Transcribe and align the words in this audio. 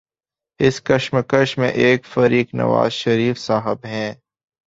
اس 0.59 0.81
کشمکش 0.83 1.57
میں 1.57 1.69
ایک 1.81 2.05
فریق 2.05 2.55
نوازشریف 2.55 3.37
صاحب 3.37 3.85
ہیں 3.85 4.13